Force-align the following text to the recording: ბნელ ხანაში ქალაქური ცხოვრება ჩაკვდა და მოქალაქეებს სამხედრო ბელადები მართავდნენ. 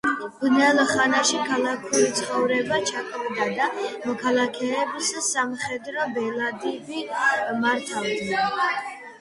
ბნელ 0.43 0.79
ხანაში 0.91 1.41
ქალაქური 1.49 2.07
ცხოვრება 2.19 2.79
ჩაკვდა 2.91 3.47
და 3.59 3.67
მოქალაქეებს 4.07 5.13
სამხედრო 5.29 6.09
ბელადები 6.17 7.07
მართავდნენ. 7.67 8.59